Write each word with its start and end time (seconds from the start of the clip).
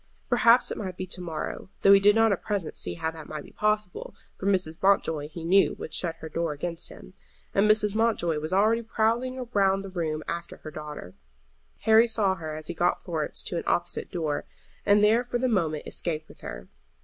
Perhaps 0.29 0.71
it 0.71 0.79
might 0.79 0.97
be 0.97 1.05
to 1.05 1.21
morrow, 1.21 1.69
though 1.83 1.93
he 1.93 1.99
did 1.99 2.15
not 2.15 2.31
at 2.31 2.41
present 2.41 2.75
see 2.75 2.95
how 2.95 3.11
that 3.11 3.27
might 3.29 3.43
be 3.43 3.51
possible, 3.51 4.15
for 4.39 4.47
Mrs. 4.47 4.81
Mountjoy, 4.81 5.27
he 5.29 5.43
knew, 5.45 5.75
would 5.77 5.93
shut 5.93 6.15
her 6.15 6.27
door 6.27 6.53
against 6.53 6.89
him. 6.89 7.13
And 7.53 7.69
Mrs. 7.69 7.93
Mountjoy 7.93 8.39
was 8.39 8.51
already 8.51 8.81
prowling 8.81 9.47
round 9.53 9.85
the 9.85 9.91
room 9.91 10.23
after 10.27 10.57
her 10.57 10.71
daughter. 10.71 11.13
Harry 11.81 12.07
saw 12.07 12.33
her 12.33 12.55
as 12.55 12.65
he 12.65 12.73
got 12.73 13.03
Florence 13.03 13.43
to 13.43 13.57
an 13.57 13.63
opposite 13.67 14.09
door, 14.11 14.45
and 14.87 15.03
there 15.03 15.23
for 15.23 15.37
the 15.37 15.47
moment 15.47 15.83
escaped 15.85 16.27
with 16.27 16.41
her. 16.41 16.67